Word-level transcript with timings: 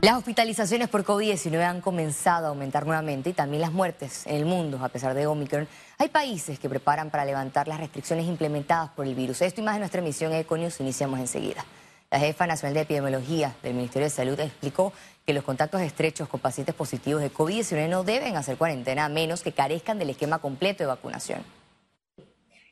Las 0.00 0.16
hospitalizaciones 0.16 0.88
por 0.88 1.02
COVID-19 1.02 1.60
han 1.60 1.80
comenzado 1.80 2.46
a 2.46 2.48
aumentar 2.50 2.86
nuevamente 2.86 3.30
y 3.30 3.32
también 3.32 3.60
las 3.60 3.72
muertes 3.72 4.28
en 4.28 4.36
el 4.36 4.44
mundo 4.44 4.78
a 4.80 4.88
pesar 4.90 5.12
de 5.12 5.26
Omicron. 5.26 5.66
Hay 5.98 6.08
países 6.08 6.60
que 6.60 6.68
preparan 6.68 7.10
para 7.10 7.24
levantar 7.24 7.66
las 7.66 7.80
restricciones 7.80 8.26
implementadas 8.26 8.90
por 8.90 9.08
el 9.08 9.16
virus. 9.16 9.42
Esto 9.42 9.60
y 9.60 9.64
más 9.64 9.74
en 9.74 9.80
nuestra 9.80 10.00
emisión 10.00 10.32
Econius 10.32 10.78
iniciamos 10.78 11.18
enseguida. 11.18 11.64
La 12.12 12.20
jefa 12.20 12.46
nacional 12.46 12.74
de 12.74 12.82
epidemiología 12.82 13.56
del 13.60 13.74
Ministerio 13.74 14.06
de 14.06 14.10
Salud 14.10 14.38
explicó 14.38 14.92
que 15.26 15.32
los 15.34 15.42
contactos 15.42 15.80
estrechos 15.80 16.28
con 16.28 16.38
pacientes 16.38 16.76
positivos 16.76 17.20
de 17.20 17.32
COVID-19 17.32 17.88
no 17.88 18.04
deben 18.04 18.36
hacer 18.36 18.56
cuarentena 18.56 19.04
a 19.04 19.08
menos 19.08 19.42
que 19.42 19.50
carezcan 19.50 19.98
del 19.98 20.10
esquema 20.10 20.38
completo 20.38 20.84
de 20.84 20.86
vacunación. 20.86 21.42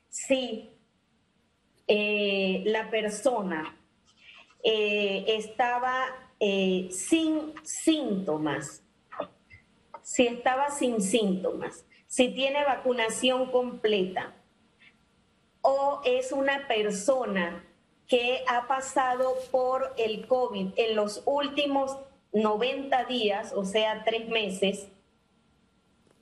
Sí, 0.08 0.70
eh, 1.88 2.62
la 2.66 2.88
persona 2.88 3.77
eh, 4.62 5.24
estaba 5.27 6.06
eh, 6.39 6.89
sin 6.91 7.55
síntomas, 7.64 8.83
si 10.02 10.27
estaba 10.27 10.70
sin 10.70 11.01
síntomas, 11.01 11.84
si 12.06 12.29
tiene 12.29 12.65
vacunación 12.65 13.51
completa 13.51 14.34
o 15.62 16.01
es 16.05 16.33
una 16.33 16.69
persona 16.69 17.65
que 18.07 18.45
ha 18.46 18.69
pasado 18.69 19.34
por 19.51 19.95
el 19.96 20.27
COVID 20.27 20.74
en 20.77 20.95
los 20.95 21.23
últimos 21.24 21.98
90 22.33 23.05
días, 23.07 23.52
o 23.55 23.65
sea, 23.65 24.05
tres 24.05 24.29
meses, 24.29 24.88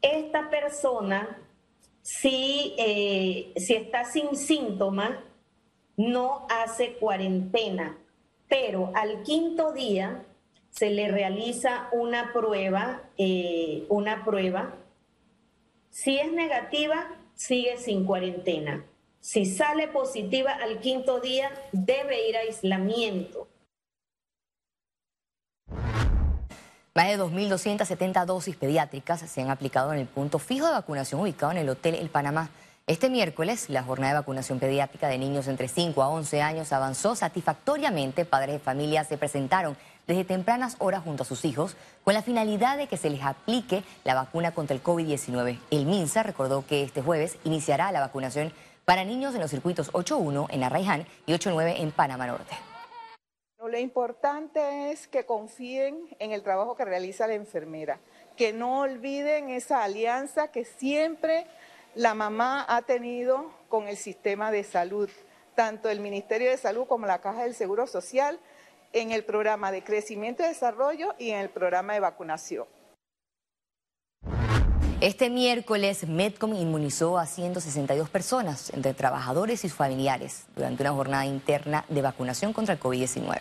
esta 0.00 0.48
persona, 0.48 1.38
si, 2.02 2.74
eh, 2.78 3.52
si 3.56 3.74
está 3.74 4.04
sin 4.04 4.36
síntomas, 4.36 5.18
no 5.96 6.46
hace 6.48 6.94
cuarentena 6.94 7.98
pero 8.48 8.92
al 8.94 9.22
quinto 9.22 9.72
día 9.72 10.24
se 10.70 10.90
le 10.90 11.08
realiza 11.08 11.88
una 11.92 12.32
prueba, 12.32 13.02
eh, 13.16 13.86
una 13.88 14.24
prueba. 14.24 14.74
Si 15.90 16.18
es 16.18 16.32
negativa, 16.32 17.06
sigue 17.34 17.78
sin 17.78 18.04
cuarentena. 18.04 18.84
Si 19.20 19.46
sale 19.46 19.88
positiva 19.88 20.52
al 20.52 20.80
quinto 20.80 21.20
día, 21.20 21.50
debe 21.72 22.28
ir 22.28 22.36
a 22.36 22.40
aislamiento. 22.40 23.48
Más 26.94 27.08
de 27.08 27.18
2.270 27.18 28.24
dosis 28.24 28.54
pediátricas 28.54 29.20
se 29.20 29.40
han 29.40 29.50
aplicado 29.50 29.92
en 29.92 29.98
el 29.98 30.06
punto 30.06 30.38
fijo 30.38 30.66
de 30.66 30.72
vacunación 30.72 31.20
ubicado 31.20 31.50
en 31.50 31.58
el 31.58 31.68
Hotel 31.68 31.96
El 31.96 32.08
Panamá. 32.08 32.50
Este 32.86 33.08
miércoles, 33.08 33.70
la 33.70 33.82
jornada 33.82 34.12
de 34.12 34.18
vacunación 34.20 34.58
pediátrica 34.58 35.08
de 35.08 35.16
niños 35.16 35.48
entre 35.48 35.68
5 35.68 36.02
a 36.02 36.10
11 36.10 36.42
años 36.42 36.70
avanzó 36.70 37.16
satisfactoriamente. 37.16 38.26
Padres 38.26 38.56
de 38.56 38.58
familia 38.58 39.04
se 39.04 39.16
presentaron 39.16 39.74
desde 40.06 40.24
tempranas 40.24 40.76
horas 40.80 41.02
junto 41.02 41.22
a 41.22 41.26
sus 41.26 41.46
hijos 41.46 41.76
con 42.04 42.12
la 42.12 42.20
finalidad 42.20 42.76
de 42.76 42.86
que 42.86 42.98
se 42.98 43.08
les 43.08 43.22
aplique 43.22 43.84
la 44.04 44.14
vacuna 44.14 44.52
contra 44.52 44.76
el 44.76 44.82
COVID-19. 44.82 45.58
El 45.70 45.86
MINSA 45.86 46.24
recordó 46.24 46.66
que 46.66 46.82
este 46.82 47.00
jueves 47.00 47.38
iniciará 47.44 47.90
la 47.90 48.00
vacunación 48.00 48.52
para 48.84 49.02
niños 49.02 49.34
en 49.34 49.40
los 49.40 49.50
circuitos 49.50 49.90
8.1 49.94 50.48
en 50.50 50.62
Arraiján 50.62 51.06
y 51.24 51.32
8.9 51.32 51.76
en 51.78 51.90
Panamá 51.90 52.26
Norte. 52.26 52.54
Lo 53.66 53.78
importante 53.78 54.92
es 54.92 55.08
que 55.08 55.24
confíen 55.24 56.14
en 56.18 56.32
el 56.32 56.42
trabajo 56.42 56.76
que 56.76 56.84
realiza 56.84 57.26
la 57.26 57.32
enfermera, 57.32 57.98
que 58.36 58.52
no 58.52 58.80
olviden 58.80 59.48
esa 59.48 59.82
alianza 59.82 60.48
que 60.48 60.66
siempre 60.66 61.46
la 61.94 62.14
mamá 62.14 62.64
ha 62.68 62.82
tenido 62.82 63.50
con 63.68 63.88
el 63.88 63.96
sistema 63.96 64.50
de 64.50 64.64
salud, 64.64 65.08
tanto 65.54 65.88
el 65.88 66.00
Ministerio 66.00 66.50
de 66.50 66.56
Salud 66.56 66.86
como 66.86 67.06
la 67.06 67.20
Caja 67.20 67.44
del 67.44 67.54
Seguro 67.54 67.86
Social, 67.86 68.40
en 68.92 69.10
el 69.10 69.24
programa 69.24 69.72
de 69.72 69.82
crecimiento 69.82 70.42
y 70.42 70.48
desarrollo 70.48 71.14
y 71.18 71.30
en 71.30 71.38
el 71.40 71.50
programa 71.50 71.94
de 71.94 72.00
vacunación. 72.00 72.66
Este 75.00 75.28
miércoles, 75.28 76.08
Medcom 76.08 76.54
inmunizó 76.54 77.18
a 77.18 77.26
162 77.26 78.08
personas, 78.08 78.72
entre 78.72 78.94
trabajadores 78.94 79.64
y 79.64 79.68
sus 79.68 79.76
familiares, 79.76 80.44
durante 80.56 80.82
una 80.82 80.92
jornada 80.92 81.26
interna 81.26 81.84
de 81.88 82.00
vacunación 82.00 82.52
contra 82.52 82.74
el 82.74 82.80
COVID-19. 82.80 83.40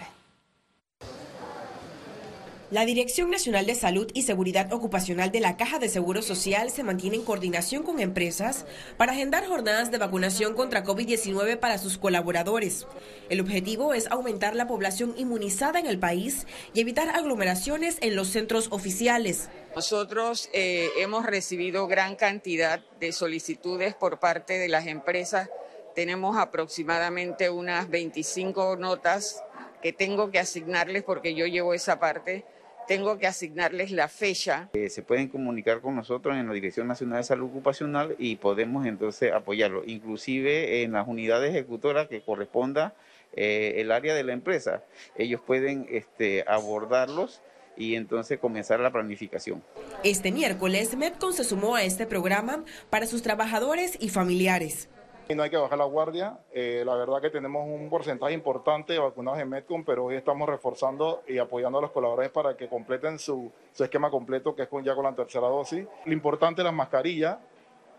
La 2.73 2.85
Dirección 2.85 3.29
Nacional 3.29 3.67
de 3.67 3.75
Salud 3.75 4.09
y 4.15 4.23
Seguridad 4.23 4.73
Ocupacional 4.73 5.31
de 5.31 5.39
la 5.39 5.57
Caja 5.57 5.77
de 5.77 5.89
Seguro 5.89 6.23
Social 6.23 6.71
se 6.71 6.81
mantiene 6.81 7.17
en 7.17 7.23
coordinación 7.23 7.83
con 7.83 7.99
empresas 7.99 8.65
para 8.97 9.11
agendar 9.11 9.45
jornadas 9.45 9.91
de 9.91 9.99
vacunación 9.99 10.55
contra 10.55 10.83
COVID-19 10.83 11.59
para 11.59 11.77
sus 11.77 11.99
colaboradores. 11.99 12.87
El 13.29 13.41
objetivo 13.41 13.93
es 13.93 14.07
aumentar 14.09 14.55
la 14.55 14.65
población 14.65 15.13
inmunizada 15.17 15.79
en 15.79 15.85
el 15.85 15.99
país 15.99 16.47
y 16.73 16.81
evitar 16.81 17.09
aglomeraciones 17.09 17.99
en 18.01 18.15
los 18.15 18.29
centros 18.29 18.69
oficiales. 18.71 19.49
Nosotros 19.75 20.49
eh, 20.51 20.89
hemos 20.97 21.27
recibido 21.27 21.85
gran 21.85 22.15
cantidad 22.15 22.81
de 22.99 23.11
solicitudes 23.11 23.93
por 23.93 24.19
parte 24.19 24.57
de 24.57 24.69
las 24.69 24.87
empresas. 24.87 25.47
Tenemos 25.93 26.37
aproximadamente 26.37 27.51
unas 27.51 27.87
25 27.91 28.77
notas 28.77 29.43
que 29.83 29.93
tengo 29.93 30.31
que 30.31 30.39
asignarles 30.39 31.03
porque 31.03 31.35
yo 31.35 31.45
llevo 31.45 31.75
esa 31.75 31.99
parte 31.99 32.45
tengo 32.87 33.17
que 33.17 33.27
asignarles 33.27 33.91
la 33.91 34.07
fecha. 34.07 34.69
Eh, 34.73 34.89
se 34.89 35.01
pueden 35.01 35.29
comunicar 35.29 35.81
con 35.81 35.95
nosotros 35.95 36.35
en 36.37 36.47
la 36.47 36.53
Dirección 36.53 36.87
Nacional 36.87 37.19
de 37.19 37.23
Salud 37.23 37.49
Ocupacional 37.49 38.15
y 38.17 38.35
podemos 38.35 38.85
entonces 38.85 39.31
apoyarlo, 39.31 39.83
inclusive 39.85 40.83
en 40.83 40.93
las 40.93 41.07
unidades 41.07 41.51
ejecutoras 41.51 42.07
que 42.07 42.21
corresponda 42.21 42.93
eh, 43.35 43.75
el 43.77 43.91
área 43.91 44.13
de 44.13 44.23
la 44.23 44.33
empresa. 44.33 44.83
Ellos 45.15 45.41
pueden 45.45 45.87
este, 45.89 46.43
abordarlos 46.47 47.41
y 47.75 47.95
entonces 47.95 48.39
comenzar 48.39 48.79
la 48.79 48.91
planificación. 48.91 49.63
Este 50.03 50.31
miércoles, 50.31 50.95
Medcon 50.95 51.33
se 51.33 51.43
sumó 51.43 51.75
a 51.75 51.83
este 51.83 52.05
programa 52.05 52.63
para 52.89 53.07
sus 53.07 53.23
trabajadores 53.23 53.97
y 53.99 54.09
familiares. 54.09 54.89
Y 55.29 55.35
no 55.35 55.43
hay 55.43 55.49
que 55.49 55.57
bajar 55.57 55.77
la 55.77 55.85
guardia. 55.85 56.37
Eh, 56.51 56.83
la 56.85 56.95
verdad 56.95 57.21
que 57.21 57.29
tenemos 57.29 57.65
un 57.65 57.89
porcentaje 57.89 58.33
importante 58.33 58.93
de 58.93 58.99
vacunados 58.99 59.39
en 59.39 59.49
Medcom, 59.49 59.85
pero 59.85 60.05
hoy 60.05 60.15
estamos 60.15 60.49
reforzando 60.49 61.23
y 61.27 61.37
apoyando 61.37 61.79
a 61.79 61.81
los 61.81 61.91
colaboradores 61.91 62.31
para 62.31 62.57
que 62.57 62.67
completen 62.67 63.17
su, 63.17 63.49
esquema 63.79 64.11
completo, 64.11 64.53
que 64.53 64.63
es 64.63 64.67
con, 64.67 64.83
ya 64.83 64.93
con 64.95 65.05
la 65.05 65.15
tercera 65.15 65.47
dosis. 65.47 65.87
Lo 66.05 66.11
importante 66.11 66.61
es 66.61 66.65
las 66.65 66.73
mascarillas, 66.73 67.37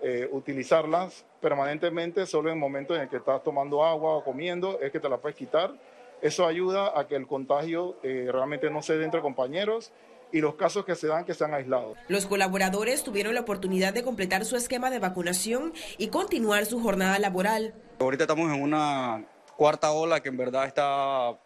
eh, 0.03 0.29
utilizarlas 0.33 1.25
permanentemente, 1.41 2.27
solo 2.27 2.51
en 2.51 2.59
momentos 2.59 2.99
en 2.99 3.09
que 3.09 3.17
estás 3.17 3.43
tomando 3.43 3.83
agua 3.83 4.17
o 4.17 4.25
comiendo, 4.25 4.79
es 4.81 4.93
que 4.93 5.01
te 5.01 5.09
la 5.09 5.17
puedes 5.17 5.37
quitar. 5.37 5.73
Eso 6.21 6.47
ayuda 6.47 6.99
a 6.99 7.07
que 7.07 7.17
el 7.17 7.27
contagio 7.27 7.97
eh, 8.03 8.29
realmente 8.31 8.69
no 8.69 8.83
se 8.83 8.99
dé 8.99 9.05
entre 9.05 9.23
compañeros 9.23 9.93
y 10.35 10.41
los 10.41 10.57
casos 10.57 10.85
que 10.85 10.97
se 10.97 11.07
dan 11.07 11.25
que 11.25 11.33
sean 11.33 11.55
aislados. 11.55 11.97
Los 12.09 12.27
colaboradores 12.27 13.05
tuvieron 13.05 13.35
la 13.35 13.43
oportunidad 13.43 13.95
de 13.95 14.03
completar 14.03 14.45
su 14.45 14.57
esquema 14.57 14.91
de 14.91 14.99
vacunación 14.99 15.73
y 15.97 16.09
continuar 16.09 16.67
su 16.67 16.83
jornada 16.83 17.21
laboral. 17.21 17.73
Ahorita 18.01 18.25
estamos 18.25 18.53
en 18.53 18.61
una 18.61 19.25
cuarta 19.57 19.93
ola 19.93 20.21
que 20.21 20.31
en 20.31 20.37
verdad 20.37 20.67
está 20.67 21.39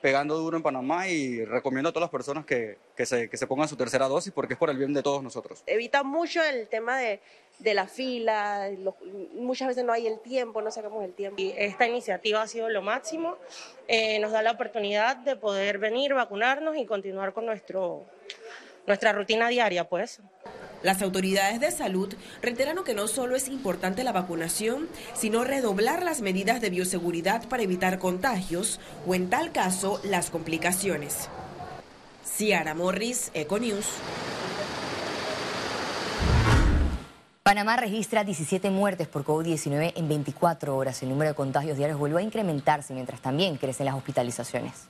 pegando 0.00 0.36
duro 0.36 0.56
en 0.56 0.62
Panamá 0.62 1.08
y 1.08 1.44
recomiendo 1.44 1.90
a 1.90 1.92
todas 1.92 2.04
las 2.04 2.10
personas 2.10 2.46
que, 2.46 2.78
que, 2.96 3.06
se, 3.06 3.28
que 3.28 3.36
se 3.36 3.46
pongan 3.46 3.68
su 3.68 3.76
tercera 3.76 4.08
dosis 4.08 4.32
porque 4.32 4.54
es 4.54 4.58
por 4.58 4.70
el 4.70 4.78
bien 4.78 4.92
de 4.92 5.02
todos 5.02 5.22
nosotros. 5.22 5.62
Evita 5.66 6.02
mucho 6.02 6.42
el 6.42 6.68
tema 6.68 6.98
de, 6.98 7.20
de 7.58 7.74
la 7.74 7.86
fila, 7.86 8.70
muchas 9.34 9.68
veces 9.68 9.84
no 9.84 9.92
hay 9.92 10.06
el 10.06 10.18
tiempo, 10.20 10.62
no 10.62 10.70
sacamos 10.70 11.04
el 11.04 11.12
tiempo. 11.12 11.40
Y 11.40 11.52
esta 11.56 11.86
iniciativa 11.86 12.42
ha 12.42 12.46
sido 12.46 12.68
lo 12.68 12.82
máximo, 12.82 13.36
eh, 13.88 14.18
nos 14.18 14.32
da 14.32 14.42
la 14.42 14.52
oportunidad 14.52 15.16
de 15.16 15.36
poder 15.36 15.78
venir, 15.78 16.14
vacunarnos 16.14 16.76
y 16.76 16.86
continuar 16.86 17.32
con 17.32 17.46
nuestro, 17.46 18.06
nuestra 18.86 19.12
rutina 19.12 19.48
diaria, 19.48 19.88
pues. 19.88 20.20
Las 20.82 21.02
autoridades 21.02 21.60
de 21.60 21.70
salud 21.70 22.14
reiteraron 22.40 22.84
que 22.84 22.94
no 22.94 23.06
solo 23.06 23.36
es 23.36 23.48
importante 23.48 24.02
la 24.02 24.12
vacunación, 24.12 24.88
sino 25.14 25.44
redoblar 25.44 26.02
las 26.02 26.22
medidas 26.22 26.60
de 26.60 26.70
bioseguridad 26.70 27.48
para 27.48 27.62
evitar 27.62 27.98
contagios 27.98 28.80
o, 29.06 29.14
en 29.14 29.28
tal 29.28 29.52
caso, 29.52 30.00
las 30.04 30.30
complicaciones. 30.30 31.28
Ciara 32.24 32.74
Morris, 32.74 33.30
Econews. 33.34 33.86
Panamá 37.42 37.76
registra 37.76 38.22
17 38.22 38.70
muertes 38.70 39.08
por 39.08 39.24
COVID-19 39.24 39.92
en 39.96 40.08
24 40.08 40.76
horas. 40.76 41.02
El 41.02 41.08
número 41.08 41.30
de 41.30 41.34
contagios 41.34 41.76
diarios 41.76 41.98
vuelve 41.98 42.20
a 42.20 42.22
incrementarse 42.22 42.94
mientras 42.94 43.20
también 43.20 43.56
crecen 43.56 43.86
las 43.86 43.96
hospitalizaciones. 43.96 44.88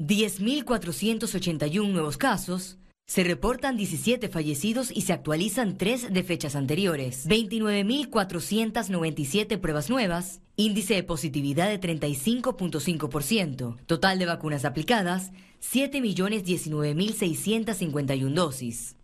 10.481 0.00 1.92
nuevos 1.92 2.16
casos, 2.16 2.78
se 3.10 3.24
reportan 3.24 3.76
17 3.76 4.28
fallecidos 4.28 4.92
y 4.94 5.00
se 5.00 5.12
actualizan 5.12 5.76
3 5.76 6.12
de 6.12 6.22
fechas 6.22 6.54
anteriores. 6.54 7.28
29.497 7.28 9.58
pruebas 9.58 9.90
nuevas. 9.90 10.42
Índice 10.54 10.94
de 10.94 11.02
positividad 11.02 11.68
de 11.68 11.80
35.5%. 11.80 13.78
Total 13.86 14.16
de 14.16 14.26
vacunas 14.26 14.64
aplicadas, 14.64 15.32
7.019.651 15.60 18.32
dosis. 18.32 18.94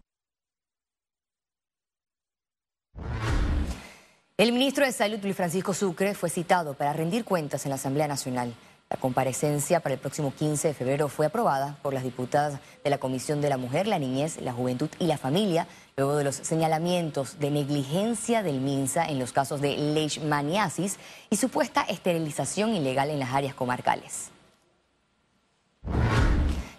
El 4.36 4.52
ministro 4.52 4.86
de 4.86 4.92
Salud, 4.92 5.18
Luis 5.20 5.34
Francisco 5.34 5.74
Sucre, 5.74 6.14
fue 6.14 6.30
citado 6.30 6.74
para 6.74 6.92
rendir 6.92 7.24
cuentas 7.24 7.66
en 7.66 7.70
la 7.70 7.74
Asamblea 7.74 8.06
Nacional. 8.06 8.54
La 8.88 8.96
comparecencia 8.98 9.80
para 9.80 9.94
el 9.94 10.00
próximo 10.00 10.32
15 10.32 10.68
de 10.68 10.74
febrero 10.74 11.08
fue 11.08 11.26
aprobada 11.26 11.76
por 11.82 11.92
las 11.92 12.04
diputadas 12.04 12.60
de 12.84 12.90
la 12.90 12.98
Comisión 12.98 13.40
de 13.40 13.48
la 13.48 13.56
Mujer, 13.56 13.88
la 13.88 13.98
Niñez, 13.98 14.40
la 14.40 14.52
Juventud 14.52 14.88
y 15.00 15.06
la 15.06 15.18
Familia, 15.18 15.66
luego 15.96 16.14
de 16.16 16.22
los 16.22 16.36
señalamientos 16.36 17.40
de 17.40 17.50
negligencia 17.50 18.44
del 18.44 18.60
MINSA 18.60 19.06
en 19.06 19.18
los 19.18 19.32
casos 19.32 19.60
de 19.60 19.76
leishmaniasis 19.76 20.98
y 21.30 21.36
supuesta 21.36 21.82
esterilización 21.82 22.76
ilegal 22.76 23.10
en 23.10 23.18
las 23.18 23.34
áreas 23.34 23.54
comarcales. 23.54 24.30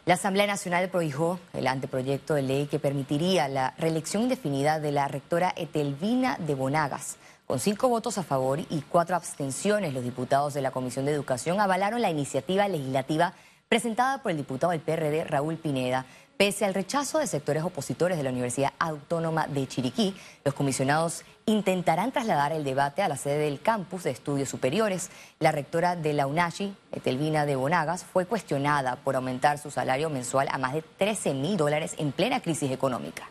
La 0.06 0.14
Asamblea 0.14 0.48
Nacional 0.48 0.88
prohijó 0.88 1.38
el 1.52 1.68
anteproyecto 1.68 2.36
de 2.36 2.42
ley 2.42 2.68
que 2.68 2.80
permitiría 2.80 3.50
la 3.50 3.74
reelección 3.78 4.24
indefinida 4.24 4.80
de 4.80 4.94
la 4.94 5.10
rectora 5.10 5.54
Etelvina 5.58 6.38
de 6.38 6.56
Bonagas. 6.56 7.18
Con 7.48 7.60
cinco 7.60 7.88
votos 7.88 8.18
a 8.18 8.24
favor 8.24 8.60
y 8.60 8.82
cuatro 8.82 9.16
abstenciones, 9.16 9.94
los 9.94 10.04
diputados 10.04 10.54
de 10.54 10.62
la 10.62 10.72
Comisión 10.72 11.06
de 11.06 11.14
Educación 11.14 11.62
avalaron 11.62 12.02
la 12.02 12.12
iniciativa 12.12 12.68
legislativa 12.68 13.34
presentada 13.70 14.22
por 14.22 14.32
el 14.32 14.38
diputado 14.38 14.72
del 14.72 14.82
PRD, 14.82 15.24
Raúl 15.24 15.56
Pineda, 15.56 16.06
Pese 16.38 16.66
al 16.66 16.76
rechazo 16.76 17.18
de 17.18 17.26
sectores 17.26 17.64
opositores 17.64 18.16
de 18.16 18.24
la 18.24 18.30
Universidad 18.30 18.74
Autónoma 18.78 19.48
de 19.48 19.66
Chiriquí, 19.66 20.16
los 20.46 20.54
comisionados 20.54 21.24
intentarán 21.48 22.12
trasladar 22.12 22.52
el 22.52 22.64
debate 22.64 23.02
a 23.02 23.08
la 23.08 23.18
sede 23.18 23.40
del 23.40 23.60
campus 23.60 24.04
de 24.04 24.12
estudios 24.12 24.48
superiores. 24.48 25.10
La 25.40 25.52
rectora 25.52 25.96
de 25.96 26.14
la 26.14 26.28
UNACHI, 26.28 26.76
Etelvina 26.92 27.48
de 27.48 27.56
Bonagas, 27.56 28.06
fue 28.06 28.28
cuestionada 28.28 28.98
por 28.98 29.16
aumentar 29.16 29.58
su 29.58 29.72
salario 29.72 30.12
mensual 30.12 30.48
a 30.52 30.60
más 30.60 30.74
de 30.76 30.84
13 30.84 31.34
mil 31.34 31.58
dólares 31.58 31.96
en 31.98 32.12
plena 32.12 32.40
crisis 32.40 32.70
económica. 32.70 33.28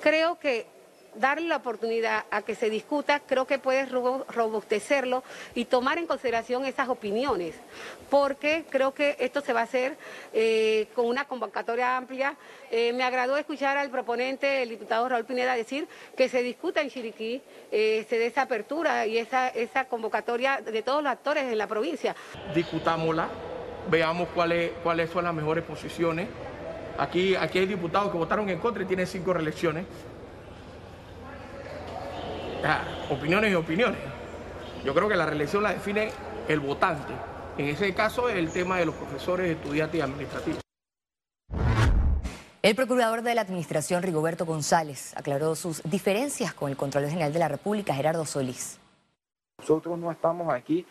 Creo 0.00 0.38
que 0.38 0.77
darle 1.18 1.48
la 1.48 1.56
oportunidad 1.56 2.24
a 2.30 2.42
que 2.42 2.54
se 2.54 2.70
discuta, 2.70 3.20
creo 3.20 3.46
que 3.46 3.58
puede 3.58 3.86
robustecerlo 3.86 5.22
y 5.54 5.64
tomar 5.66 5.98
en 5.98 6.06
consideración 6.06 6.64
esas 6.64 6.88
opiniones, 6.88 7.54
porque 8.10 8.64
creo 8.70 8.94
que 8.94 9.16
esto 9.18 9.40
se 9.40 9.52
va 9.52 9.60
a 9.60 9.64
hacer 9.64 9.96
eh, 10.32 10.88
con 10.94 11.06
una 11.06 11.26
convocatoria 11.26 11.96
amplia. 11.96 12.36
Eh, 12.70 12.92
me 12.92 13.04
agradó 13.04 13.36
escuchar 13.36 13.76
al 13.76 13.90
proponente, 13.90 14.62
el 14.62 14.68
diputado 14.68 15.08
Raúl 15.08 15.24
Pineda, 15.24 15.54
decir 15.54 15.88
que 16.16 16.28
se 16.28 16.42
discuta 16.42 16.80
en 16.80 16.90
Chiriquí, 16.90 17.42
eh, 17.70 18.06
se 18.08 18.18
dé 18.18 18.26
esa 18.26 18.42
apertura 18.42 19.06
y 19.06 19.18
esa, 19.18 19.48
esa 19.48 19.86
convocatoria 19.86 20.60
de 20.60 20.82
todos 20.82 21.02
los 21.02 21.12
actores 21.12 21.44
en 21.44 21.58
la 21.58 21.66
provincia. 21.66 22.14
Discutámosla, 22.54 23.28
veamos 23.90 24.28
cuáles, 24.34 24.72
cuáles 24.82 25.10
son 25.10 25.24
las 25.24 25.34
mejores 25.34 25.64
posiciones. 25.64 26.28
Aquí, 26.98 27.36
aquí 27.36 27.60
hay 27.60 27.66
diputados 27.66 28.10
que 28.10 28.18
votaron 28.18 28.48
en 28.48 28.58
contra 28.58 28.82
y 28.82 28.86
tienen 28.86 29.06
cinco 29.06 29.32
reelecciones. 29.32 29.86
Ah, 32.64 32.82
opiniones 33.10 33.52
y 33.52 33.54
opiniones. 33.54 34.00
Yo 34.84 34.94
creo 34.94 35.08
que 35.08 35.16
la 35.16 35.26
reelección 35.26 35.62
la 35.62 35.72
define 35.72 36.10
el 36.48 36.60
votante. 36.60 37.12
En 37.56 37.66
ese 37.66 37.92
caso, 37.94 38.28
el 38.28 38.50
tema 38.50 38.78
de 38.78 38.86
los 38.86 38.94
profesores, 38.94 39.56
estudiantes 39.56 39.98
y 39.98 40.00
administrativos. 40.00 40.60
El 42.60 42.74
procurador 42.74 43.22
de 43.22 43.34
la 43.34 43.42
Administración, 43.42 44.02
Rigoberto 44.02 44.44
González, 44.44 45.14
aclaró 45.16 45.54
sus 45.54 45.82
diferencias 45.84 46.52
con 46.52 46.70
el 46.70 46.76
Contralor 46.76 47.08
General 47.08 47.32
de 47.32 47.38
la 47.38 47.48
República, 47.48 47.94
Gerardo 47.94 48.26
Solís. 48.26 48.78
Nosotros 49.58 49.98
no 49.98 50.10
estamos 50.10 50.52
aquí 50.52 50.84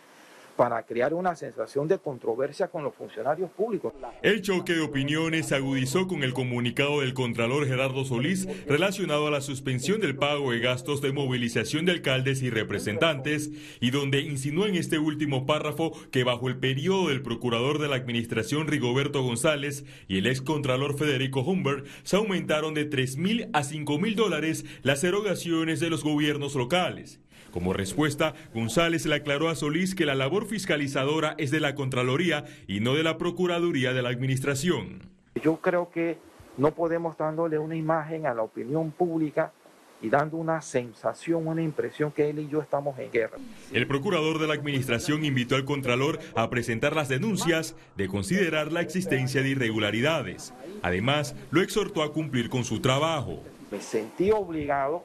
para 0.58 0.82
crear 0.82 1.14
una 1.14 1.36
sensación 1.36 1.86
de 1.86 2.00
controversia 2.00 2.66
con 2.66 2.82
los 2.82 2.92
funcionarios 2.92 3.48
públicos. 3.52 3.92
El 4.22 4.42
choque 4.42 4.72
de 4.74 4.80
opiniones 4.80 5.46
se 5.46 5.54
agudizó 5.54 6.08
con 6.08 6.24
el 6.24 6.34
comunicado 6.34 7.00
del 7.00 7.14
Contralor 7.14 7.64
Gerardo 7.68 8.04
Solís 8.04 8.48
relacionado 8.66 9.28
a 9.28 9.30
la 9.30 9.40
suspensión 9.40 10.00
del 10.00 10.16
pago 10.16 10.50
de 10.50 10.58
gastos 10.58 11.00
de 11.00 11.12
movilización 11.12 11.84
de 11.84 11.92
alcaldes 11.92 12.42
y 12.42 12.50
representantes 12.50 13.52
y 13.80 13.92
donde 13.92 14.22
insinuó 14.22 14.66
en 14.66 14.74
este 14.74 14.98
último 14.98 15.46
párrafo 15.46 15.92
que 16.10 16.24
bajo 16.24 16.48
el 16.48 16.58
periodo 16.58 17.10
del 17.10 17.22
Procurador 17.22 17.78
de 17.78 17.86
la 17.86 17.94
Administración 17.94 18.66
Rigoberto 18.66 19.22
González 19.22 19.84
y 20.08 20.18
el 20.18 20.26
ex 20.26 20.42
Contralor 20.42 20.98
Federico 20.98 21.42
Humbert 21.42 21.86
se 22.02 22.16
aumentaron 22.16 22.74
de 22.74 22.84
3 22.84 23.16
mil 23.16 23.48
a 23.52 23.62
5 23.62 23.96
mil 24.00 24.16
dólares 24.16 24.64
las 24.82 25.04
erogaciones 25.04 25.78
de 25.78 25.88
los 25.88 26.02
gobiernos 26.02 26.56
locales. 26.56 27.20
Como 27.50 27.72
respuesta, 27.72 28.34
González 28.54 29.06
le 29.06 29.14
aclaró 29.14 29.48
a 29.48 29.54
Solís 29.54 29.94
que 29.94 30.06
la 30.06 30.14
labor 30.14 30.46
fiscalizadora 30.46 31.34
es 31.38 31.50
de 31.50 31.60
la 31.60 31.74
Contraloría 31.74 32.44
y 32.66 32.80
no 32.80 32.94
de 32.94 33.02
la 33.02 33.18
Procuraduría 33.18 33.92
de 33.92 34.02
la 34.02 34.10
Administración. 34.10 35.00
Yo 35.42 35.56
creo 35.56 35.90
que 35.90 36.18
no 36.56 36.72
podemos 36.72 37.16
dándole 37.16 37.58
una 37.58 37.76
imagen 37.76 38.26
a 38.26 38.34
la 38.34 38.42
opinión 38.42 38.90
pública 38.90 39.52
y 40.00 40.10
dando 40.10 40.36
una 40.36 40.60
sensación, 40.60 41.46
una 41.46 41.62
impresión 41.62 42.12
que 42.12 42.30
él 42.30 42.38
y 42.38 42.48
yo 42.48 42.60
estamos 42.60 42.98
en 42.98 43.10
guerra. 43.10 43.38
El 43.72 43.86
procurador 43.86 44.38
de 44.38 44.46
la 44.46 44.54
administración 44.54 45.24
invitó 45.24 45.56
al 45.56 45.64
contralor 45.64 46.18
a 46.36 46.48
presentar 46.50 46.94
las 46.94 47.08
denuncias 47.08 47.74
de 47.96 48.08
considerar 48.08 48.70
la 48.72 48.80
existencia 48.80 49.42
de 49.42 49.50
irregularidades. 49.50 50.54
Además, 50.82 51.34
lo 51.50 51.62
exhortó 51.62 52.02
a 52.02 52.12
cumplir 52.12 52.48
con 52.48 52.64
su 52.64 52.80
trabajo. 52.80 53.42
Me 53.70 53.80
sentí 53.80 54.30
obligado 54.30 55.04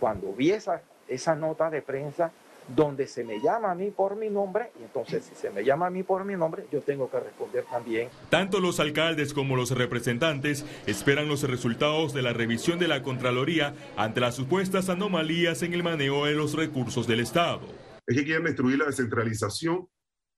cuando 0.00 0.32
vi 0.32 0.50
esa 0.50 0.82
esa 1.08 1.34
nota 1.34 1.70
de 1.70 1.82
prensa 1.82 2.32
donde 2.74 3.06
se 3.06 3.24
me 3.24 3.40
llama 3.40 3.72
a 3.72 3.74
mí 3.74 3.90
por 3.90 4.16
mi 4.16 4.30
nombre, 4.30 4.70
y 4.80 4.84
entonces 4.84 5.22
si 5.24 5.34
se 5.34 5.50
me 5.50 5.64
llama 5.64 5.88
a 5.88 5.90
mí 5.90 6.02
por 6.02 6.24
mi 6.24 6.34
nombre, 6.34 6.64
yo 6.72 6.80
tengo 6.80 7.10
que 7.10 7.20
responder 7.20 7.64
también. 7.70 8.08
Tanto 8.30 8.58
los 8.58 8.80
alcaldes 8.80 9.34
como 9.34 9.54
los 9.54 9.70
representantes 9.72 10.64
esperan 10.86 11.28
los 11.28 11.42
resultados 11.42 12.14
de 12.14 12.22
la 12.22 12.32
revisión 12.32 12.78
de 12.78 12.88
la 12.88 13.02
Contraloría 13.02 13.74
ante 13.96 14.20
las 14.20 14.36
supuestas 14.36 14.88
anomalías 14.88 15.62
en 15.62 15.74
el 15.74 15.82
manejo 15.82 16.24
de 16.24 16.32
los 16.32 16.54
recursos 16.56 17.06
del 17.06 17.20
Estado. 17.20 17.60
Es 18.06 18.16
que 18.16 18.24
quieren 18.24 18.44
destruir 18.44 18.78
la 18.78 18.86
descentralización 18.86 19.86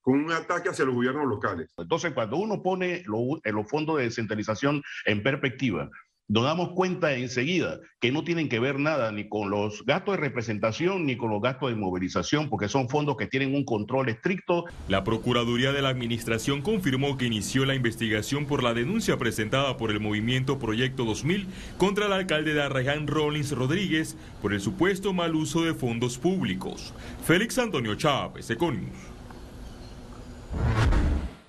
con 0.00 0.24
un 0.24 0.32
ataque 0.32 0.68
hacia 0.68 0.84
los 0.84 0.94
gobiernos 0.94 1.26
locales. 1.26 1.72
Entonces, 1.76 2.12
cuando 2.12 2.36
uno 2.36 2.62
pone 2.62 3.02
los 3.06 3.68
fondos 3.68 3.98
de 3.98 4.04
descentralización 4.04 4.82
en 5.04 5.22
perspectiva, 5.22 5.90
nos 6.28 6.44
damos 6.44 6.70
cuenta 6.72 7.14
enseguida 7.14 7.78
que 8.00 8.10
no 8.10 8.24
tienen 8.24 8.48
que 8.48 8.58
ver 8.58 8.78
nada 8.80 9.12
ni 9.12 9.28
con 9.28 9.50
los 9.50 9.84
gastos 9.84 10.16
de 10.16 10.20
representación 10.20 11.06
ni 11.06 11.16
con 11.16 11.30
los 11.30 11.40
gastos 11.40 11.70
de 11.70 11.76
movilización, 11.76 12.50
porque 12.50 12.68
son 12.68 12.88
fondos 12.88 13.16
que 13.16 13.26
tienen 13.26 13.54
un 13.54 13.64
control 13.64 14.08
estricto. 14.08 14.64
La 14.88 15.04
Procuraduría 15.04 15.72
de 15.72 15.82
la 15.82 15.88
Administración 15.90 16.62
confirmó 16.62 17.16
que 17.16 17.26
inició 17.26 17.64
la 17.64 17.74
investigación 17.74 18.46
por 18.46 18.62
la 18.62 18.74
denuncia 18.74 19.16
presentada 19.16 19.76
por 19.76 19.90
el 19.90 20.00
movimiento 20.00 20.58
Proyecto 20.58 21.04
2000 21.04 21.46
contra 21.78 22.06
el 22.06 22.12
alcalde 22.12 22.54
de 22.54 22.62
Arreján 22.62 23.06
Rollins 23.06 23.52
Rodríguez 23.52 24.16
por 24.42 24.52
el 24.52 24.60
supuesto 24.60 25.12
mal 25.12 25.34
uso 25.34 25.62
de 25.62 25.74
fondos 25.74 26.18
públicos. 26.18 26.92
Félix 27.24 27.58
Antonio 27.58 27.94
Chávez, 27.94 28.50
Econius. 28.50 29.15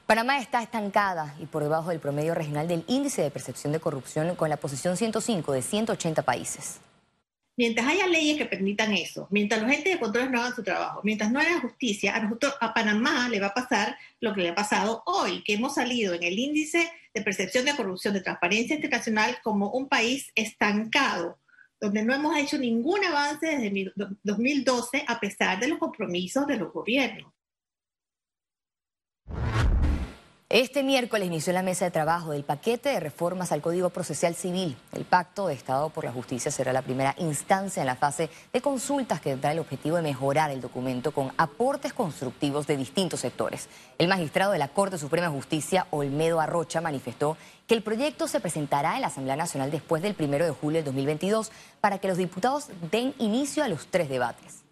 Panamá 0.07 0.39
está 0.39 0.63
estancada 0.63 1.36
y 1.38 1.48
por 1.48 1.63
debajo 1.63 1.89
del 1.89 2.00
promedio 2.00 2.33
regional 2.33 2.65
del 2.65 2.86
índice 2.88 3.21
de 3.21 3.30
percepción 3.30 3.74
de 3.74 3.81
corrupción 3.81 4.38
con 4.38 4.50
la 4.50 4.56
posición 4.56 4.95
105 4.95 5.52
de 5.52 5.61
180 5.61 6.21
países. 6.21 6.80
Mientras 7.57 7.85
haya 7.85 8.07
leyes 8.07 8.37
que 8.37 8.45
permitan 8.45 8.94
eso, 8.94 9.28
mientras 9.31 9.61
los 9.61 9.69
entes 9.69 9.95
de 9.95 9.99
control 9.99 10.31
no 10.31 10.40
hagan 10.40 10.56
su 10.56 10.64
trabajo, 10.64 11.02
mientras 11.04 11.30
no 11.30 11.42
haya 11.42 11.59
justicia, 11.59 12.16
a 12.16 12.66
a 12.66 12.73
Panamá 12.73 13.28
le 13.28 13.42
va 13.42 13.47
a 13.47 13.54
pasar 13.54 13.97
lo 14.21 14.33
que 14.33 14.44
le 14.44 14.49
ha 14.49 14.56
pasado 14.56 15.04
hoy, 15.07 15.44
que 15.44 15.56
hemos 15.56 15.76
salido 15.76 16.14
en 16.14 16.23
el 16.23 16.40
índice 16.40 16.90
de 17.14 17.21
percepción 17.21 17.66
de 17.66 17.76
corrupción 17.76 18.14
de 18.14 18.21
transparencia 18.21 18.78
internacional 18.78 19.40
como 19.44 19.71
un 19.71 19.90
país 19.90 20.31
estancado, 20.35 21.37
donde 21.81 22.04
no 22.04 22.14
hemos 22.14 22.37
hecho 22.37 22.57
ningún 22.57 23.04
avance 23.04 23.45
desde 23.45 23.92
2012 24.23 25.04
a 25.06 25.19
pesar 25.19 25.59
de 25.59 25.68
los 25.68 25.80
compromisos 25.80 26.47
de 26.47 26.56
los 26.56 26.71
gobiernos. 26.71 27.33
Este 30.49 30.81
miércoles 30.81 31.27
inició 31.27 31.51
la 31.51 31.61
mesa 31.61 31.83
de 31.83 31.92
trabajo 31.92 32.31
del 32.31 32.45
paquete 32.45 32.87
de 32.87 33.01
reformas 33.01 33.51
al 33.51 33.61
Código 33.61 33.89
Procesal 33.89 34.33
Civil. 34.33 34.77
El 34.94 35.04
pacto 35.04 35.47
de 35.47 35.54
Estado 35.54 35.89
por 35.89 36.06
la 36.06 36.13
Justicia 36.13 36.51
será 36.51 36.71
la 36.71 36.83
primera 36.83 37.13
instancia 37.18 37.81
en 37.81 37.85
la 37.85 37.97
fase 37.97 38.30
de 38.54 38.61
consultas 38.61 39.19
que 39.19 39.31
tendrá 39.31 39.51
el 39.51 39.59
objetivo 39.59 39.97
de 39.97 40.04
mejorar 40.04 40.49
el 40.49 40.61
documento 40.61 41.11
con 41.11 41.33
aportes 41.37 41.92
constructivos 41.92 42.66
de 42.66 42.77
distintos 42.77 43.19
sectores. 43.19 43.68
El 43.97 44.07
magistrado 44.07 44.54
de 44.54 44.57
la 44.57 44.69
Corte 44.69 44.97
Suprema 44.97 45.27
de 45.27 45.33
Justicia, 45.33 45.85
Olmedo 45.89 46.39
Arrocha, 46.39 46.80
manifestó 46.80 47.35
que 47.68 47.75
el 47.75 47.83
proyecto 47.83 48.30
se 48.30 48.39
presentará 48.39 48.95
en 48.95 49.01
la 49.01 49.07
Asamblea 49.07 49.35
Nacional 49.35 49.69
después 49.69 50.01
del 50.01 50.16
primero 50.16 50.45
de 50.45 50.51
julio 50.51 50.77
del 50.77 50.85
2022 50.85 51.51
para 51.81 51.97
que 51.97 52.07
los 52.07 52.16
diputados 52.16 52.69
den 52.89 53.13
inicio 53.18 53.66
a 53.66 53.68
los 53.68 53.87
tres 53.87 54.07
debates. 54.07 54.63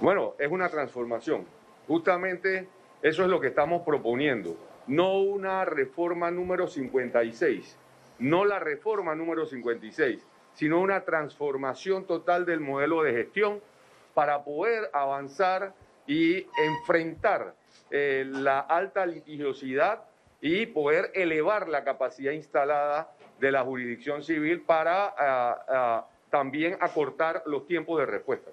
Bueno, 0.00 0.32
es 0.38 0.50
una 0.50 0.70
transformación. 0.70 1.44
Justamente 1.86 2.70
eso 3.02 3.22
es 3.22 3.28
lo 3.28 3.40
que 3.40 3.48
estamos 3.48 3.82
proponiendo, 3.82 4.56
no 4.86 5.18
una 5.18 5.64
reforma 5.64 6.30
número 6.30 6.66
56, 6.66 7.78
no 8.18 8.44
la 8.44 8.58
reforma 8.58 9.14
número 9.14 9.46
56, 9.46 10.26
sino 10.54 10.80
una 10.80 11.04
transformación 11.04 12.06
total 12.06 12.46
del 12.46 12.60
modelo 12.60 13.02
de 13.02 13.12
gestión 13.12 13.60
para 14.14 14.44
poder 14.44 14.88
avanzar 14.92 15.74
y 16.06 16.46
enfrentar 16.64 17.54
eh, 17.90 18.24
la 18.26 18.60
alta 18.60 19.04
litigiosidad 19.04 20.04
y 20.40 20.66
poder 20.66 21.10
elevar 21.14 21.68
la 21.68 21.84
capacidad 21.84 22.32
instalada 22.32 23.12
de 23.38 23.52
la 23.52 23.62
jurisdicción 23.62 24.22
civil 24.22 24.62
para 24.62 25.14
ah, 25.18 25.64
ah, 25.68 26.06
también 26.30 26.76
acortar 26.80 27.42
los 27.46 27.66
tiempos 27.66 27.98
de 27.98 28.06
respuesta. 28.06 28.50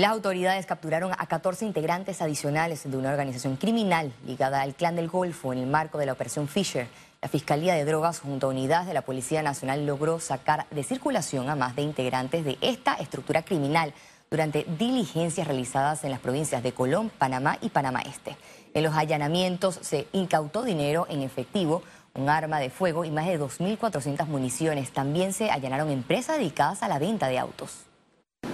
Las 0.00 0.12
autoridades 0.12 0.64
capturaron 0.64 1.12
a 1.12 1.26
14 1.26 1.66
integrantes 1.66 2.22
adicionales 2.22 2.90
de 2.90 2.96
una 2.96 3.10
organización 3.10 3.56
criminal 3.56 4.14
ligada 4.24 4.62
al 4.62 4.74
Clan 4.74 4.96
del 4.96 5.10
Golfo 5.10 5.52
en 5.52 5.58
el 5.58 5.66
marco 5.66 5.98
de 5.98 6.06
la 6.06 6.14
Operación 6.14 6.48
Fisher. 6.48 6.88
La 7.20 7.28
Fiscalía 7.28 7.74
de 7.74 7.84
Drogas 7.84 8.20
junto 8.20 8.46
a 8.46 8.48
unidades 8.48 8.86
de 8.86 8.94
la 8.94 9.02
Policía 9.02 9.42
Nacional 9.42 9.84
logró 9.84 10.18
sacar 10.18 10.66
de 10.70 10.84
circulación 10.84 11.50
a 11.50 11.54
más 11.54 11.76
de 11.76 11.82
integrantes 11.82 12.46
de 12.46 12.56
esta 12.62 12.94
estructura 12.94 13.42
criminal 13.42 13.92
durante 14.30 14.64
diligencias 14.78 15.46
realizadas 15.46 16.02
en 16.02 16.12
las 16.12 16.20
provincias 16.20 16.62
de 16.62 16.72
Colón, 16.72 17.10
Panamá 17.10 17.58
y 17.60 17.68
Panamá 17.68 18.00
Este. 18.00 18.38
En 18.72 18.84
los 18.84 18.94
allanamientos 18.94 19.80
se 19.82 20.06
incautó 20.12 20.62
dinero 20.62 21.08
en 21.10 21.20
efectivo, 21.20 21.82
un 22.14 22.30
arma 22.30 22.58
de 22.58 22.70
fuego 22.70 23.04
y 23.04 23.10
más 23.10 23.26
de 23.26 23.38
2.400 23.38 24.26
municiones. 24.28 24.92
También 24.92 25.34
se 25.34 25.50
allanaron 25.50 25.90
empresas 25.90 26.38
dedicadas 26.38 26.82
a 26.82 26.88
la 26.88 26.98
venta 26.98 27.28
de 27.28 27.38
autos. 27.38 27.89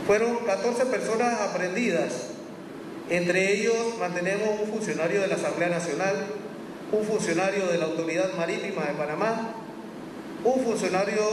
Fueron 0.06 0.36
14 0.46 0.86
personas 0.86 1.40
aprendidas. 1.40 2.28
Entre 3.10 3.54
ellos 3.54 3.74
mantenemos 3.98 4.60
un 4.62 4.68
funcionario 4.68 5.20
de 5.20 5.26
la 5.26 5.34
Asamblea 5.34 5.68
Nacional, 5.68 6.14
un 6.92 7.04
funcionario 7.04 7.66
de 7.66 7.78
la 7.78 7.86
Autoridad 7.86 8.32
Marítima 8.34 8.84
de 8.84 8.94
Panamá, 8.94 9.54
un 10.44 10.64
funcionario 10.64 11.24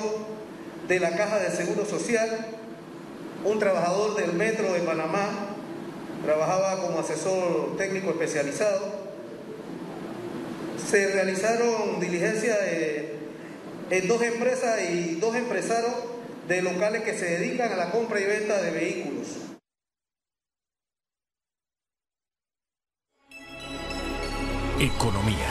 de 0.87 0.99
la 0.99 1.11
Caja 1.15 1.37
de 1.37 1.51
Seguro 1.51 1.85
Social, 1.85 2.47
un 3.45 3.59
trabajador 3.59 4.15
del 4.15 4.33
Metro 4.33 4.73
de 4.73 4.79
Panamá, 4.79 5.29
trabajaba 6.25 6.81
como 6.81 6.97
asesor 6.97 7.77
técnico 7.77 8.09
especializado. 8.09 9.03
Se 10.89 11.13
realizaron 11.13 11.99
diligencias 11.99 12.57
en 13.91 14.07
dos 14.07 14.21
empresas 14.23 14.81
y 14.89 15.15
dos 15.15 15.35
empresarios 15.35 16.12
de 16.47 16.61
locales 16.61 17.03
que 17.03 17.17
se 17.17 17.25
dedican 17.25 17.71
a 17.71 17.75
la 17.75 17.91
compra 17.91 18.19
y 18.19 18.25
venta 18.25 18.61
de 18.61 18.71
vehículos. 18.71 19.27
Economía. 24.79 25.47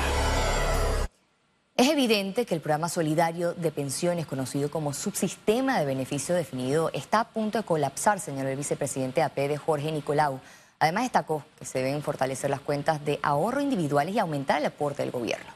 Es 1.75 1.89
evidente 1.89 2.45
que 2.45 2.55
el 2.55 2.61
programa 2.61 2.89
solidario 2.91 3.55
de 3.55 3.73
pensiones, 3.73 4.27
conocido 4.27 4.71
como 4.71 4.93
subsistema 4.93 5.81
de 5.81 5.87
beneficio 5.87 6.35
definido, 6.35 6.91
está 6.93 7.21
a 7.21 7.29
punto 7.29 7.59
de 7.59 7.65
colapsar, 7.65 8.21
señaló 8.21 8.51
el 8.51 8.59
vicepresidente 8.59 9.23
APD 9.23 9.57
Jorge 9.57 9.91
Nicolau. 9.91 10.39
Además 10.79 11.05
destacó 11.05 11.45
que 11.59 11.65
se 11.65 11.79
deben 11.79 12.03
fortalecer 12.03 12.51
las 12.51 12.61
cuentas 12.61 13.03
de 13.05 13.19
ahorro 13.23 13.61
individuales 13.61 14.15
y 14.15 14.19
aumentar 14.19 14.59
el 14.61 14.67
aporte 14.67 15.03
del 15.03 15.13
gobierno. 15.13 15.51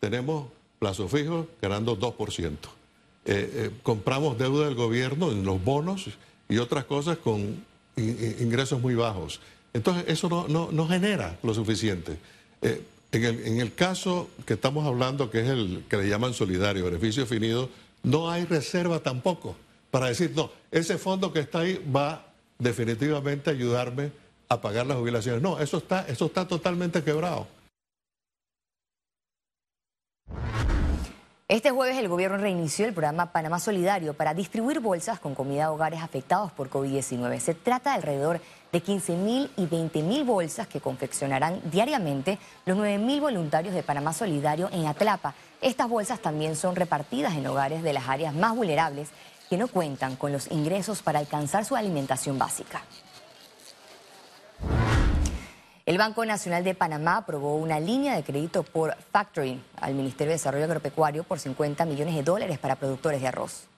Tenemos 0.00 0.48
plazo 0.78 1.08
fijo 1.08 1.46
ganando 1.62 1.98
2%. 1.98 2.83
Eh, 3.26 3.50
eh, 3.54 3.70
compramos 3.82 4.36
deuda 4.38 4.66
del 4.66 4.74
gobierno 4.74 5.30
en 5.30 5.44
los 5.44 5.62
bonos 5.62 6.06
y 6.48 6.58
otras 6.58 6.84
cosas 6.84 7.16
con 7.18 7.64
ingresos 7.96 8.80
muy 8.80 8.94
bajos. 8.94 9.40
Entonces, 9.72 10.04
eso 10.08 10.28
no, 10.48 10.68
no, 10.70 10.88
genera 10.88 11.38
lo 11.42 11.54
suficiente. 11.54 12.16
Eh, 12.60 12.82
en, 13.12 13.24
el, 13.24 13.46
en, 13.46 13.60
el, 13.60 13.74
caso 13.74 14.28
que 14.44 14.54
estamos 14.54 14.86
hablando, 14.86 15.30
que 15.30 15.40
es 15.40 15.48
el 15.48 15.84
que 15.88 15.96
le 15.96 16.08
llaman 16.08 16.34
solidario, 16.34 16.84
beneficio 16.84 17.22
definido, 17.22 17.68
no 18.02 18.30
hay 18.30 18.44
reserva 18.44 19.00
tampoco 19.00 19.56
para 19.90 20.08
decir, 20.08 20.32
no, 20.34 20.50
ese 20.70 20.98
fondo 20.98 21.32
que 21.32 21.40
está 21.40 21.60
ahí 21.60 21.80
va 21.94 22.26
definitivamente 22.58 23.50
a 23.50 23.52
ayudarme 23.52 24.10
a 24.48 24.60
pagar 24.60 24.86
las 24.86 24.98
jubilaciones. 24.98 25.40
No, 25.40 25.60
eso 25.60 25.78
está, 25.78 26.06
eso 26.08 26.26
está 26.26 26.46
totalmente 26.46 27.02
quebrado. 27.02 27.46
Este 31.46 31.70
jueves 31.70 31.98
el 31.98 32.08
gobierno 32.08 32.38
reinició 32.38 32.86
el 32.86 32.94
programa 32.94 33.30
Panamá 33.30 33.58
Solidario 33.58 34.14
para 34.14 34.32
distribuir 34.32 34.80
bolsas 34.80 35.20
con 35.20 35.34
comida 35.34 35.66
a 35.66 35.72
hogares 35.72 36.00
afectados 36.00 36.50
por 36.52 36.70
COVID-19. 36.70 37.38
Se 37.38 37.52
trata 37.52 37.90
de 37.90 37.96
alrededor 37.96 38.40
de 38.72 38.80
15 38.80 39.16
mil 39.16 39.50
y 39.58 39.66
20 39.66 40.02
mil 40.04 40.24
bolsas 40.24 40.66
que 40.66 40.80
confeccionarán 40.80 41.60
diariamente 41.70 42.38
los 42.64 42.78
9 42.78 42.96
mil 42.96 43.20
voluntarios 43.20 43.74
de 43.74 43.82
Panamá 43.82 44.14
Solidario 44.14 44.70
en 44.72 44.86
Atlapa. 44.86 45.34
Estas 45.60 45.86
bolsas 45.86 46.20
también 46.20 46.56
son 46.56 46.76
repartidas 46.76 47.34
en 47.34 47.46
hogares 47.46 47.82
de 47.82 47.92
las 47.92 48.08
áreas 48.08 48.32
más 48.32 48.56
vulnerables 48.56 49.10
que 49.50 49.58
no 49.58 49.68
cuentan 49.68 50.16
con 50.16 50.32
los 50.32 50.50
ingresos 50.50 51.02
para 51.02 51.18
alcanzar 51.18 51.66
su 51.66 51.76
alimentación 51.76 52.38
básica. 52.38 52.80
El 55.86 55.98
Banco 55.98 56.24
Nacional 56.24 56.64
de 56.64 56.74
Panamá 56.74 57.18
aprobó 57.18 57.56
una 57.56 57.78
línea 57.78 58.16
de 58.16 58.22
crédito 58.22 58.62
por 58.62 58.96
factoring 59.12 59.62
al 59.76 59.94
Ministerio 59.94 60.30
de 60.30 60.36
Desarrollo 60.36 60.64
Agropecuario 60.64 61.24
por 61.24 61.38
50 61.38 61.84
millones 61.84 62.14
de 62.14 62.22
dólares 62.22 62.58
para 62.58 62.76
productores 62.76 63.20
de 63.20 63.28
arroz. 63.28 63.68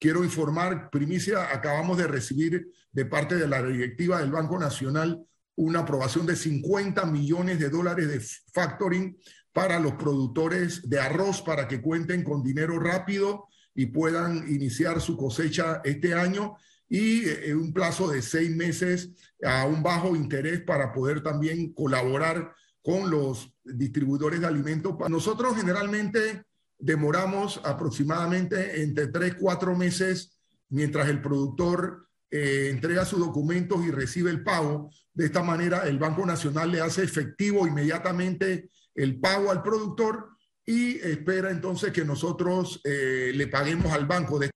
Quiero 0.00 0.24
informar, 0.24 0.90
primicia, 0.90 1.54
acabamos 1.54 1.98
de 1.98 2.08
recibir 2.08 2.72
de 2.90 3.04
parte 3.04 3.36
de 3.36 3.46
la 3.46 3.62
directiva 3.62 4.18
del 4.18 4.32
Banco 4.32 4.58
Nacional 4.58 5.24
una 5.54 5.80
aprobación 5.80 6.26
de 6.26 6.34
50 6.34 7.06
millones 7.06 7.60
de 7.60 7.70
dólares 7.70 8.08
de 8.08 8.20
factoring 8.52 9.16
para 9.52 9.78
los 9.78 9.92
productores 9.92 10.90
de 10.90 10.98
arroz 10.98 11.42
para 11.42 11.68
que 11.68 11.80
cuenten 11.80 12.24
con 12.24 12.42
dinero 12.42 12.80
rápido 12.80 13.46
y 13.72 13.86
puedan 13.86 14.52
iniciar 14.52 15.00
su 15.00 15.16
cosecha 15.16 15.80
este 15.84 16.12
año 16.12 16.56
y 16.88 17.28
eh, 17.28 17.54
un 17.54 17.72
plazo 17.72 18.08
de 18.08 18.22
seis 18.22 18.54
meses 18.54 19.10
a 19.42 19.66
un 19.66 19.82
bajo 19.82 20.14
interés 20.14 20.60
para 20.60 20.92
poder 20.92 21.22
también 21.22 21.72
colaborar 21.72 22.54
con 22.82 23.10
los 23.10 23.52
distribuidores 23.64 24.40
de 24.40 24.46
alimentos. 24.46 24.94
Nosotros 25.08 25.56
generalmente 25.56 26.44
demoramos 26.78 27.60
aproximadamente 27.64 28.82
entre 28.82 29.08
tres, 29.08 29.34
cuatro 29.40 29.74
meses 29.74 30.38
mientras 30.68 31.08
el 31.08 31.20
productor 31.20 32.06
eh, 32.30 32.68
entrega 32.70 33.04
sus 33.04 33.20
documentos 33.20 33.84
y 33.84 33.90
recibe 33.90 34.30
el 34.30 34.42
pago. 34.42 34.90
De 35.12 35.26
esta 35.26 35.42
manera, 35.42 35.88
el 35.88 35.98
Banco 35.98 36.26
Nacional 36.26 36.70
le 36.70 36.80
hace 36.80 37.02
efectivo 37.02 37.66
inmediatamente 37.66 38.70
el 38.94 39.18
pago 39.18 39.50
al 39.50 39.62
productor 39.62 40.30
y 40.64 40.98
espera 40.98 41.50
entonces 41.50 41.92
que 41.92 42.04
nosotros 42.04 42.80
eh, 42.84 43.32
le 43.34 43.46
paguemos 43.46 43.92
al 43.92 44.06
banco. 44.06 44.38
De 44.38 44.50